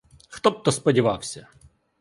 Хто 0.29 0.51
б 0.51 0.63
то 0.63 0.71
сподівався! 0.71 1.47